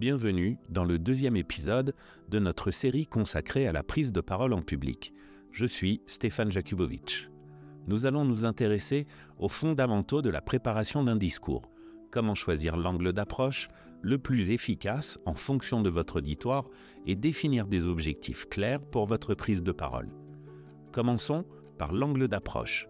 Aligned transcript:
Bienvenue 0.00 0.56
dans 0.70 0.84
le 0.84 0.98
deuxième 0.98 1.36
épisode 1.36 1.94
de 2.30 2.38
notre 2.38 2.70
série 2.70 3.04
consacrée 3.04 3.66
à 3.66 3.72
la 3.72 3.82
prise 3.82 4.12
de 4.12 4.22
parole 4.22 4.54
en 4.54 4.62
public. 4.62 5.12
Je 5.52 5.66
suis 5.66 6.00
Stéphane 6.06 6.50
Jakubowicz. 6.50 7.28
Nous 7.86 8.06
allons 8.06 8.24
nous 8.24 8.46
intéresser 8.46 9.06
aux 9.38 9.50
fondamentaux 9.50 10.22
de 10.22 10.30
la 10.30 10.40
préparation 10.40 11.04
d'un 11.04 11.16
discours. 11.16 11.70
Comment 12.10 12.34
choisir 12.34 12.78
l'angle 12.78 13.12
d'approche 13.12 13.68
le 14.00 14.16
plus 14.16 14.52
efficace 14.52 15.18
en 15.26 15.34
fonction 15.34 15.82
de 15.82 15.90
votre 15.90 16.16
auditoire 16.16 16.64
et 17.04 17.14
définir 17.14 17.66
des 17.66 17.84
objectifs 17.84 18.48
clairs 18.48 18.80
pour 18.80 19.04
votre 19.04 19.34
prise 19.34 19.62
de 19.62 19.72
parole. 19.72 20.08
Commençons 20.92 21.44
par 21.76 21.92
l'angle 21.92 22.26
d'approche. 22.26 22.88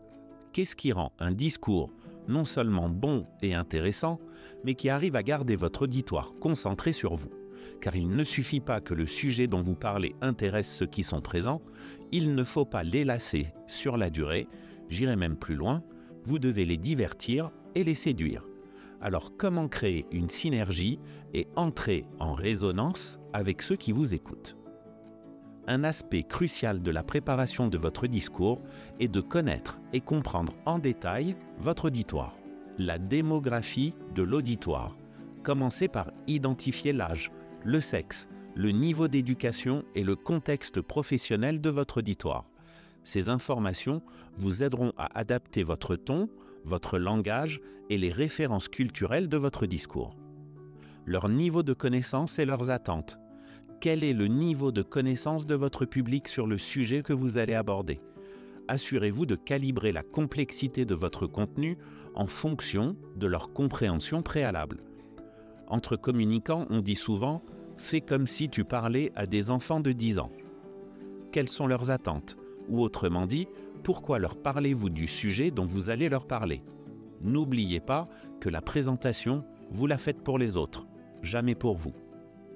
Qu'est-ce 0.52 0.76
qui 0.76 0.92
rend 0.92 1.12
un 1.18 1.32
discours 1.32 1.90
non 2.30 2.44
seulement 2.44 2.88
bon 2.88 3.26
et 3.42 3.54
intéressant, 3.54 4.20
mais 4.64 4.74
qui 4.74 4.88
arrive 4.88 5.16
à 5.16 5.22
garder 5.22 5.56
votre 5.56 5.82
auditoire 5.82 6.32
concentré 6.40 6.92
sur 6.92 7.14
vous. 7.14 7.30
Car 7.80 7.96
il 7.96 8.08
ne 8.08 8.24
suffit 8.24 8.60
pas 8.60 8.80
que 8.80 8.94
le 8.94 9.06
sujet 9.06 9.46
dont 9.46 9.60
vous 9.60 9.74
parlez 9.74 10.14
intéresse 10.22 10.74
ceux 10.74 10.86
qui 10.86 11.02
sont 11.02 11.20
présents, 11.20 11.60
il 12.12 12.34
ne 12.34 12.44
faut 12.44 12.64
pas 12.64 12.82
les 12.82 13.04
lasser 13.04 13.52
sur 13.66 13.96
la 13.96 14.10
durée, 14.10 14.48
j'irai 14.88 15.16
même 15.16 15.36
plus 15.36 15.56
loin, 15.56 15.82
vous 16.24 16.38
devez 16.38 16.64
les 16.64 16.78
divertir 16.78 17.50
et 17.74 17.84
les 17.84 17.94
séduire. 17.94 18.46
Alors 19.00 19.36
comment 19.36 19.68
créer 19.68 20.06
une 20.10 20.28
synergie 20.28 20.98
et 21.32 21.48
entrer 21.56 22.04
en 22.18 22.34
résonance 22.34 23.18
avec 23.32 23.62
ceux 23.62 23.76
qui 23.76 23.92
vous 23.92 24.14
écoutent? 24.14 24.59
Un 25.66 25.84
aspect 25.84 26.22
crucial 26.22 26.82
de 26.82 26.90
la 26.90 27.02
préparation 27.02 27.68
de 27.68 27.78
votre 27.78 28.06
discours 28.06 28.60
est 28.98 29.08
de 29.08 29.20
connaître 29.20 29.80
et 29.92 30.00
comprendre 30.00 30.54
en 30.66 30.78
détail 30.78 31.36
votre 31.58 31.86
auditoire, 31.86 32.36
la 32.78 32.98
démographie 32.98 33.94
de 34.14 34.22
l'auditoire. 34.22 34.96
Commencez 35.42 35.88
par 35.88 36.10
identifier 36.26 36.92
l'âge, 36.92 37.30
le 37.64 37.80
sexe, 37.80 38.28
le 38.54 38.70
niveau 38.70 39.08
d'éducation 39.08 39.84
et 39.94 40.02
le 40.02 40.16
contexte 40.16 40.80
professionnel 40.80 41.60
de 41.60 41.70
votre 41.70 41.98
auditoire. 41.98 42.46
Ces 43.04 43.28
informations 43.28 44.02
vous 44.36 44.62
aideront 44.62 44.92
à 44.98 45.18
adapter 45.18 45.62
votre 45.62 45.96
ton, 45.96 46.28
votre 46.64 46.98
langage 46.98 47.60
et 47.88 47.98
les 47.98 48.12
références 48.12 48.68
culturelles 48.68 49.28
de 49.28 49.36
votre 49.36 49.66
discours. 49.66 50.16
Leur 51.06 51.28
niveau 51.28 51.62
de 51.62 51.72
connaissance 51.72 52.38
et 52.38 52.44
leurs 52.44 52.70
attentes, 52.70 53.18
quel 53.80 54.04
est 54.04 54.12
le 54.12 54.26
niveau 54.26 54.72
de 54.72 54.82
connaissance 54.82 55.46
de 55.46 55.54
votre 55.54 55.86
public 55.86 56.28
sur 56.28 56.46
le 56.46 56.58
sujet 56.58 57.02
que 57.02 57.14
vous 57.14 57.38
allez 57.38 57.54
aborder. 57.54 58.00
Assurez-vous 58.68 59.24
de 59.24 59.36
calibrer 59.36 59.90
la 59.90 60.02
complexité 60.02 60.84
de 60.84 60.94
votre 60.94 61.26
contenu 61.26 61.78
en 62.14 62.26
fonction 62.26 62.94
de 63.16 63.26
leur 63.26 63.54
compréhension 63.54 64.22
préalable. 64.22 64.82
Entre 65.66 65.96
communicants, 65.96 66.66
on 66.68 66.80
dit 66.80 66.94
souvent 66.94 67.42
Fais 67.78 68.02
comme 68.02 68.26
si 68.26 68.50
tu 68.50 68.64
parlais 68.64 69.10
à 69.16 69.24
des 69.24 69.50
enfants 69.50 69.80
de 69.80 69.92
10 69.92 70.18
ans. 70.18 70.30
Quelles 71.32 71.48
sont 71.48 71.66
leurs 71.66 71.90
attentes? 71.90 72.36
Ou 72.68 72.82
autrement 72.82 73.26
dit, 73.26 73.48
pourquoi 73.82 74.18
leur 74.18 74.36
parlez-vous 74.36 74.90
du 74.90 75.06
sujet 75.06 75.50
dont 75.50 75.64
vous 75.64 75.88
allez 75.88 76.10
leur 76.10 76.26
parler? 76.26 76.62
N'oubliez 77.22 77.80
pas 77.80 78.10
que 78.40 78.50
la 78.50 78.60
présentation, 78.60 79.42
vous 79.70 79.86
la 79.86 79.96
faites 79.96 80.22
pour 80.22 80.36
les 80.36 80.58
autres, 80.58 80.86
jamais 81.22 81.54
pour 81.54 81.76
vous 81.76 81.94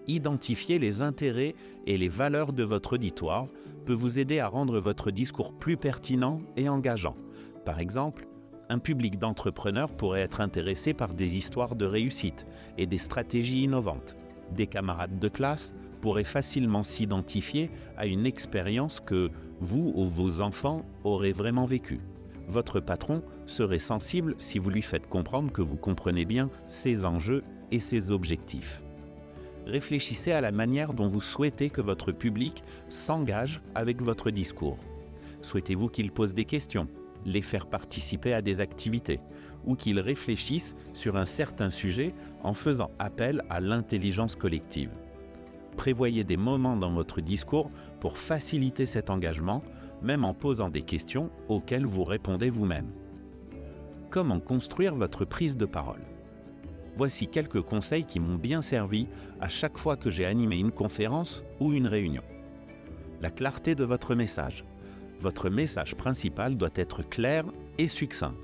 identifier 0.07 0.79
les 0.79 1.03
intérêts 1.03 1.55
et 1.87 1.97
les 1.97 2.09
valeurs 2.09 2.53
de 2.53 2.63
votre 2.63 2.95
auditoire 2.95 3.49
peut 3.85 3.95
vous 3.95 4.19
aider 4.19 4.39
à 4.39 4.49
rendre 4.49 4.79
votre 4.79 5.11
discours 5.11 5.53
plus 5.53 5.77
pertinent 5.77 6.41
et 6.57 6.69
engageant. 6.69 7.17
Par 7.65 7.81
exemple, 7.81 8.27
un 8.69 8.79
public 8.79 9.19
d'entrepreneurs 9.19 9.93
pourrait 9.93 10.23
être 10.23 10.41
intéressé 10.41 10.95
par 10.95 11.13
des 11.15 11.37
histoires 11.37 11.77
de 11.77 11.85
réussite 11.85 12.47
et 12.79 12.87
des 12.87 12.99
stratégies 12.99 13.63
innovantes. 13.63 14.17
Des 14.53 14.67
camarades 14.67 15.19
de 15.19 15.29
classe 15.29 15.75
pourraient 16.01 16.25
facilement 16.25 16.83
s'identifier 16.83 17.71
à 17.97 18.07
une 18.07 18.27
expérience 18.27 19.01
que 19.01 19.31
vous 19.61 19.93
ou 19.95 20.05
vos 20.05 20.41
enfants 20.41 20.85
aurez 21.03 21.33
vraiment 21.33 21.65
vécue. 21.65 22.01
Votre 22.47 22.81
patron 22.81 23.23
serait 23.47 23.79
sensible 23.79 24.35
si 24.39 24.59
vous 24.59 24.71
lui 24.71 24.83
faites 24.83 25.09
comprendre 25.09 25.51
que 25.51 25.63
vous 25.63 25.77
comprenez 25.77 26.27
bien 26.27 26.51
ses 26.69 27.07
enjeux 27.07 27.43
et 27.71 27.81
ses 27.81 28.11
objectifs 28.11 28.84
réfléchissez 29.67 30.33
à 30.33 30.41
la 30.41 30.53
manière 30.53 30.95
dont 30.95 31.09
vous 31.09 31.21
souhaitez 31.21 31.71
que 31.71 31.81
votre 31.81 32.13
public 32.13 32.63
s'engage 32.89 33.61
avec 33.75 34.03
votre 34.03 34.31
discours. 34.31 34.79
Souhaitez-vous 35.43 35.89
qu'il 35.89 36.11
pose 36.11 36.35
des 36.35 36.45
questions, 36.45 36.89
les 37.25 37.43
faire 37.43 37.67
participer 37.67 38.33
à 38.33 38.43
des 38.43 38.61
activités, 38.61 39.21
ou 39.65 39.75
qu'il 39.77 40.01
réfléchisse 40.01 40.75
sur 40.93 41.17
un 41.17 41.27
certain 41.27 41.71
sujet 41.71 42.15
en 42.43 42.55
faisant 42.55 42.91
appel 42.99 43.43
à 43.51 43.61
l'intelligence 43.61 44.37
collective? 44.37 44.91
Prévoyez 45.77 46.25
des 46.25 46.37
moments 46.37 46.77
dans 46.77 46.93
votre 46.93 47.21
discours 47.21 47.71
pour 48.01 48.17
faciliter 48.17 48.87
cet 48.87 49.11
engagement, 49.11 49.63
même 50.03 50.25
en 50.25 50.35
posant 50.35 50.69
des 50.69 50.83
questions 50.83 51.31
auxquelles 51.49 51.87
vous 51.87 52.05
répondez 52.05 52.51
vous-même. 52.51 52.93
Comment 54.11 54.39
construire 54.39 54.95
votre 54.95 55.25
prise 55.25 55.57
de 55.57 55.67
parole? 55.67 56.03
Voici 56.97 57.29
quelques 57.29 57.63
conseils 57.63 58.05
qui 58.05 58.21
m'ont 58.21 58.37
bien 58.37 58.63
servi 58.63 59.09
à 59.41 59.49
chaque 59.49 59.79
fois 59.79 59.97
que 59.97 60.11
j'ai 60.11 60.25
animé 60.25 60.57
une 60.57 60.73
conférence 60.73 61.45
ou 61.61 61.73
une 61.73 61.87
réunion. 61.87 62.23
La 63.21 63.31
clarté 63.31 63.75
de 63.75 63.85
votre 63.85 64.15
message. 64.15 64.65
Votre 65.21 65.49
message 65.49 65.95
principal 65.95 66.57
doit 66.57 66.71
être 66.75 67.03
clair 67.03 67.45
et 67.79 67.89
succinct. 67.89 68.35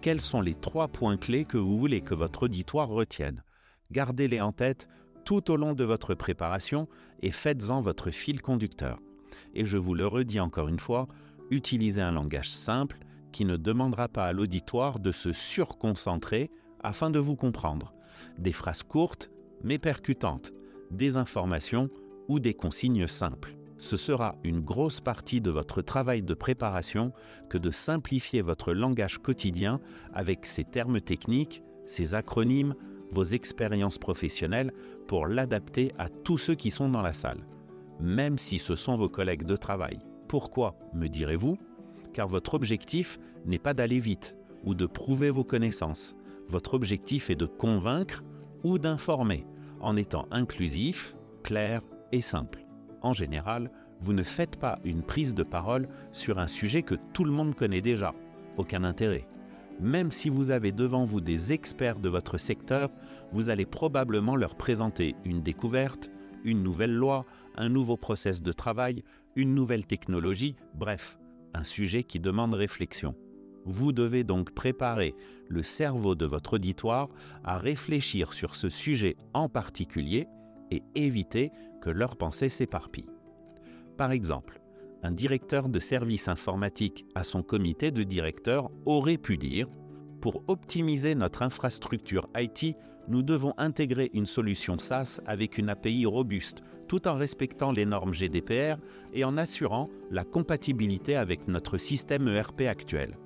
Quels 0.00 0.20
sont 0.20 0.40
les 0.40 0.54
trois 0.54 0.88
points 0.88 1.16
clés 1.16 1.44
que 1.44 1.58
vous 1.58 1.78
voulez 1.78 2.00
que 2.00 2.14
votre 2.14 2.44
auditoire 2.44 2.88
retienne? 2.88 3.42
Gardez-les 3.90 4.40
en 4.40 4.52
tête 4.52 4.88
tout 5.24 5.50
au 5.50 5.56
long 5.56 5.72
de 5.72 5.84
votre 5.84 6.14
préparation 6.14 6.88
et 7.22 7.30
faites-en 7.30 7.80
votre 7.80 8.10
fil 8.10 8.42
conducteur. 8.42 9.00
Et 9.54 9.64
je 9.64 9.78
vous 9.78 9.94
le 9.94 10.06
redis 10.06 10.40
encore 10.40 10.68
une 10.68 10.78
fois, 10.78 11.08
utilisez 11.50 12.02
un 12.02 12.12
langage 12.12 12.50
simple 12.50 12.98
qui 13.32 13.44
ne 13.44 13.56
demandera 13.56 14.08
pas 14.08 14.26
à 14.26 14.32
l'auditoire 14.32 14.98
de 14.98 15.10
se 15.10 15.32
surconcentrer 15.32 16.50
afin 16.84 17.10
de 17.10 17.18
vous 17.18 17.34
comprendre. 17.34 17.94
Des 18.38 18.52
phrases 18.52 18.84
courtes 18.84 19.30
mais 19.64 19.78
percutantes, 19.78 20.52
des 20.90 21.16
informations 21.16 21.90
ou 22.28 22.38
des 22.38 22.54
consignes 22.54 23.06
simples. 23.06 23.56
Ce 23.78 23.96
sera 23.96 24.36
une 24.44 24.60
grosse 24.60 25.00
partie 25.00 25.40
de 25.40 25.50
votre 25.50 25.82
travail 25.82 26.22
de 26.22 26.34
préparation 26.34 27.12
que 27.50 27.58
de 27.58 27.70
simplifier 27.70 28.40
votre 28.40 28.72
langage 28.72 29.18
quotidien 29.18 29.80
avec 30.12 30.46
ses 30.46 30.64
termes 30.64 31.00
techniques, 31.00 31.62
ses 31.86 32.14
acronymes, 32.14 32.74
vos 33.10 33.24
expériences 33.24 33.98
professionnelles 33.98 34.72
pour 35.06 35.26
l'adapter 35.26 35.92
à 35.98 36.08
tous 36.08 36.38
ceux 36.38 36.54
qui 36.54 36.70
sont 36.70 36.88
dans 36.88 37.02
la 37.02 37.12
salle, 37.12 37.46
même 38.00 38.38
si 38.38 38.58
ce 38.58 38.74
sont 38.74 38.96
vos 38.96 39.08
collègues 39.08 39.44
de 39.44 39.56
travail. 39.56 39.98
Pourquoi, 40.28 40.76
me 40.94 41.08
direz-vous? 41.08 41.58
Car 42.12 42.28
votre 42.28 42.54
objectif 42.54 43.18
n'est 43.44 43.58
pas 43.58 43.74
d'aller 43.74 43.98
vite 43.98 44.36
ou 44.64 44.74
de 44.74 44.86
prouver 44.86 45.30
vos 45.30 45.44
connaissances, 45.44 46.16
votre 46.48 46.74
objectif 46.74 47.30
est 47.30 47.36
de 47.36 47.46
convaincre 47.46 48.22
ou 48.62 48.78
d'informer 48.78 49.46
en 49.80 49.96
étant 49.96 50.26
inclusif, 50.30 51.16
clair 51.42 51.82
et 52.12 52.20
simple. 52.20 52.66
En 53.02 53.12
général, 53.12 53.70
vous 54.00 54.12
ne 54.12 54.22
faites 54.22 54.56
pas 54.56 54.78
une 54.84 55.02
prise 55.02 55.34
de 55.34 55.42
parole 55.42 55.88
sur 56.12 56.38
un 56.38 56.48
sujet 56.48 56.82
que 56.82 56.94
tout 57.12 57.24
le 57.24 57.32
monde 57.32 57.54
connaît 57.54 57.82
déjà. 57.82 58.14
Aucun 58.56 58.84
intérêt. 58.84 59.26
Même 59.80 60.10
si 60.10 60.28
vous 60.28 60.50
avez 60.50 60.72
devant 60.72 61.04
vous 61.04 61.20
des 61.20 61.52
experts 61.52 61.98
de 61.98 62.08
votre 62.08 62.38
secteur, 62.38 62.90
vous 63.32 63.50
allez 63.50 63.66
probablement 63.66 64.36
leur 64.36 64.54
présenter 64.54 65.16
une 65.24 65.42
découverte, 65.42 66.10
une 66.44 66.62
nouvelle 66.62 66.94
loi, 66.94 67.24
un 67.56 67.68
nouveau 67.68 67.96
process 67.96 68.42
de 68.42 68.52
travail, 68.52 69.02
une 69.36 69.54
nouvelle 69.54 69.86
technologie, 69.86 70.56
bref, 70.74 71.18
un 71.54 71.64
sujet 71.64 72.04
qui 72.04 72.20
demande 72.20 72.54
réflexion. 72.54 73.14
Vous 73.64 73.92
devez 73.92 74.24
donc 74.24 74.52
préparer 74.52 75.14
le 75.48 75.62
cerveau 75.62 76.14
de 76.14 76.26
votre 76.26 76.54
auditoire 76.54 77.08
à 77.44 77.58
réfléchir 77.58 78.32
sur 78.32 78.54
ce 78.54 78.68
sujet 78.68 79.16
en 79.32 79.48
particulier 79.48 80.26
et 80.70 80.82
éviter 80.94 81.50
que 81.80 81.90
leur 81.90 82.16
pensée 82.16 82.48
s'éparpille. 82.48 83.08
Par 83.96 84.10
exemple, 84.12 84.60
un 85.02 85.12
directeur 85.12 85.68
de 85.68 85.78
service 85.78 86.28
informatique 86.28 87.06
à 87.14 87.24
son 87.24 87.42
comité 87.42 87.90
de 87.90 88.02
directeurs 88.02 88.70
aurait 88.86 89.18
pu 89.18 89.36
dire 89.36 89.68
Pour 90.20 90.42
optimiser 90.48 91.14
notre 91.14 91.42
infrastructure 91.42 92.28
IT, 92.36 92.76
nous 93.08 93.22
devons 93.22 93.52
intégrer 93.58 94.10
une 94.14 94.24
solution 94.24 94.78
SaaS 94.78 95.20
avec 95.26 95.58
une 95.58 95.68
API 95.68 96.06
robuste, 96.06 96.62
tout 96.88 97.06
en 97.06 97.16
respectant 97.16 97.70
les 97.70 97.84
normes 97.84 98.14
GDPR 98.14 98.76
et 99.12 99.24
en 99.24 99.36
assurant 99.36 99.90
la 100.10 100.24
compatibilité 100.24 101.16
avec 101.16 101.48
notre 101.48 101.76
système 101.76 102.26
ERP 102.28 102.62
actuel 102.62 103.18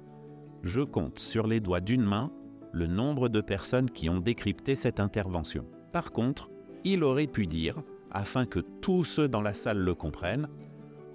je 0.63 0.81
compte 0.81 1.19
sur 1.19 1.47
les 1.47 1.61
doigts 1.61 1.81
d'une 1.81 2.05
main 2.05 2.31
le 2.73 2.87
nombre 2.87 3.29
de 3.29 3.41
personnes 3.41 3.91
qui 3.91 4.09
ont 4.09 4.21
décrypté 4.21 4.75
cette 4.75 5.01
intervention. 5.01 5.65
Par 5.93 6.13
contre, 6.13 6.51
il 6.85 7.03
aurait 7.03 7.27
pu 7.27 7.47
dire, 7.47 7.83
afin 8.11 8.47
que 8.47 8.61
tous 8.61 9.05
ceux 9.05 9.29
dans 9.29 9.41
la 9.41 9.55
salle 9.55 9.79
le 9.79 9.95
comprennent, 9.95 10.49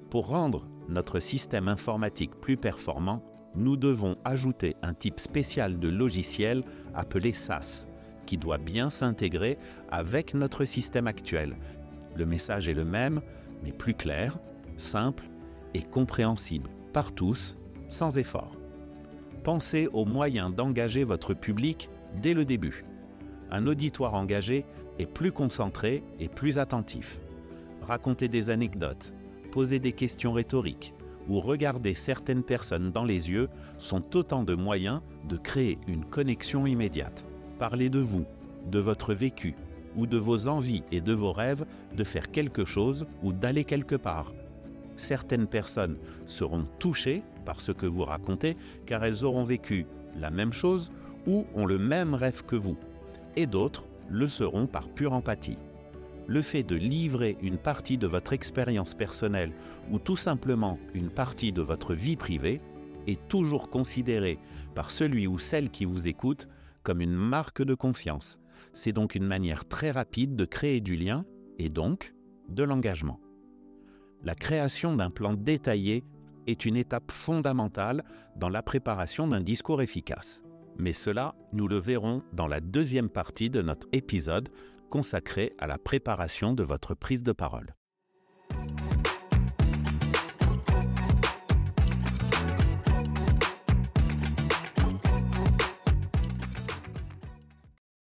pour 0.09 0.27
rendre 0.27 0.67
notre 0.89 1.19
système 1.19 1.67
informatique 1.67 2.35
plus 2.39 2.57
performant, 2.57 3.23
nous 3.55 3.77
devons 3.77 4.17
ajouter 4.25 4.75
un 4.81 4.93
type 4.93 5.19
spécial 5.19 5.79
de 5.79 5.87
logiciel 5.87 6.63
appelé 6.95 7.33
SaaS, 7.33 7.87
qui 8.25 8.37
doit 8.37 8.57
bien 8.57 8.89
s'intégrer 8.89 9.57
avec 9.91 10.33
notre 10.33 10.65
système 10.65 11.07
actuel. 11.07 11.55
Le 12.15 12.25
message 12.25 12.67
est 12.67 12.73
le 12.73 12.85
même, 12.85 13.21
mais 13.63 13.71
plus 13.71 13.93
clair, 13.93 14.37
simple 14.77 15.29
et 15.73 15.83
compréhensible 15.83 16.69
par 16.93 17.11
tous, 17.11 17.57
sans 17.87 18.17
effort. 18.17 18.62
Pensez 19.43 19.89
aux 19.91 20.05
moyens 20.05 20.55
d'engager 20.55 21.03
votre 21.03 21.33
public 21.33 21.89
dès 22.21 22.33
le 22.33 22.45
début. 22.45 22.85
Un 23.51 23.67
auditoire 23.67 24.13
engagé 24.13 24.65
est 24.99 25.05
plus 25.05 25.33
concentré 25.33 26.01
et 26.17 26.29
plus 26.29 26.57
attentif. 26.57 27.19
Racontez 27.81 28.29
des 28.29 28.49
anecdotes, 28.49 29.13
posez 29.51 29.79
des 29.79 29.91
questions 29.91 30.31
rhétoriques 30.31 30.93
ou 31.27 31.41
regarder 31.41 31.93
certaines 31.93 32.43
personnes 32.43 32.91
dans 32.91 33.03
les 33.03 33.29
yeux 33.29 33.49
sont 33.79 34.15
autant 34.15 34.43
de 34.43 34.55
moyens 34.55 35.01
de 35.27 35.35
créer 35.35 35.77
une 35.87 36.05
connexion 36.05 36.65
immédiate. 36.65 37.25
Parlez 37.59 37.89
de 37.89 37.99
vous, 37.99 38.25
de 38.71 38.79
votre 38.79 39.13
vécu 39.13 39.55
ou 39.97 40.07
de 40.07 40.17
vos 40.17 40.47
envies 40.47 40.83
et 40.93 41.01
de 41.01 41.13
vos 41.13 41.33
rêves 41.33 41.65
de 41.95 42.03
faire 42.05 42.31
quelque 42.31 42.63
chose 42.63 43.05
ou 43.21 43.33
d'aller 43.33 43.65
quelque 43.65 43.95
part. 43.95 44.33
Certaines 44.95 45.47
personnes 45.47 45.97
seront 46.27 46.65
touchées 46.79 47.23
par 47.43 47.61
ce 47.61 47.71
que 47.71 47.85
vous 47.85 48.03
racontez 48.03 48.57
car 48.85 49.03
elles 49.03 49.23
auront 49.23 49.43
vécu 49.43 49.85
la 50.19 50.31
même 50.31 50.53
chose 50.53 50.91
ou 51.27 51.45
ont 51.55 51.65
le 51.65 51.77
même 51.77 52.13
rêve 52.13 52.43
que 52.45 52.55
vous, 52.55 52.77
et 53.35 53.45
d'autres 53.45 53.85
le 54.09 54.27
seront 54.27 54.67
par 54.67 54.89
pure 54.89 55.13
empathie. 55.13 55.57
Le 56.27 56.41
fait 56.41 56.63
de 56.63 56.75
livrer 56.75 57.37
une 57.41 57.57
partie 57.57 57.97
de 57.97 58.07
votre 58.07 58.33
expérience 58.33 58.93
personnelle 58.93 59.51
ou 59.91 59.99
tout 59.99 60.15
simplement 60.15 60.79
une 60.93 61.09
partie 61.09 61.51
de 61.51 61.61
votre 61.61 61.93
vie 61.93 62.15
privée 62.15 62.61
est 63.07 63.27
toujours 63.27 63.69
considéré 63.69 64.39
par 64.75 64.91
celui 64.91 65.27
ou 65.27 65.37
celle 65.37 65.69
qui 65.69 65.85
vous 65.85 66.07
écoute 66.07 66.47
comme 66.83 67.01
une 67.01 67.13
marque 67.13 67.61
de 67.61 67.75
confiance. 67.75 68.39
C'est 68.73 68.93
donc 68.93 69.15
une 69.15 69.25
manière 69.25 69.65
très 69.65 69.91
rapide 69.91 70.35
de 70.35 70.45
créer 70.45 70.79
du 70.79 70.95
lien 70.95 71.25
et 71.59 71.69
donc 71.69 72.13
de 72.49 72.63
l'engagement. 72.63 73.19
La 74.23 74.35
création 74.35 74.95
d'un 74.95 75.09
plan 75.09 75.33
détaillé 75.33 76.05
est 76.47 76.65
une 76.65 76.75
étape 76.75 77.11
fondamentale 77.11 78.03
dans 78.35 78.49
la 78.49 78.61
préparation 78.61 79.27
d'un 79.27 79.41
discours 79.41 79.81
efficace. 79.81 80.43
Mais 80.77 80.93
cela, 80.93 81.35
nous 81.51 81.67
le 81.67 81.77
verrons 81.77 82.23
dans 82.33 82.47
la 82.47 82.59
deuxième 82.59 83.09
partie 83.09 83.49
de 83.49 83.61
notre 83.61 83.87
épisode 83.91 84.49
consacré 84.89 85.53
à 85.59 85.67
la 85.67 85.77
préparation 85.77 86.53
de 86.53 86.63
votre 86.63 86.95
prise 86.95 87.23
de 87.23 87.31
parole. 87.31 87.75